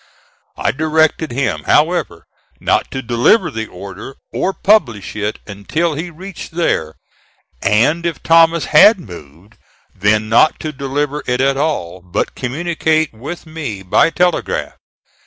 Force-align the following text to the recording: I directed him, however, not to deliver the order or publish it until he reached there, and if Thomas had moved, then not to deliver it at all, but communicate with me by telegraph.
I 0.57 0.71
directed 0.71 1.29
him, 1.31 1.65
however, 1.65 2.25
not 2.59 2.89
to 2.89 3.03
deliver 3.03 3.51
the 3.51 3.67
order 3.67 4.15
or 4.33 4.51
publish 4.51 5.15
it 5.15 5.37
until 5.45 5.93
he 5.93 6.09
reached 6.09 6.53
there, 6.53 6.95
and 7.61 8.03
if 8.03 8.23
Thomas 8.23 8.65
had 8.65 8.99
moved, 8.99 9.57
then 9.93 10.27
not 10.27 10.59
to 10.61 10.71
deliver 10.71 11.21
it 11.27 11.39
at 11.39 11.55
all, 11.55 12.01
but 12.01 12.33
communicate 12.33 13.13
with 13.13 13.45
me 13.45 13.83
by 13.83 14.09
telegraph. 14.09 14.73